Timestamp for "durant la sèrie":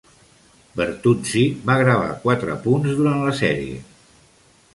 3.03-3.79